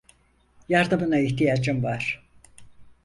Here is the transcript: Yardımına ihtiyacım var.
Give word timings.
Yardımına 0.69 1.19
ihtiyacım 1.19 1.83
var. 1.83 2.29